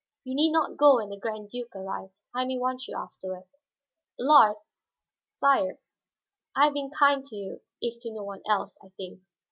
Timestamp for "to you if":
7.25-7.99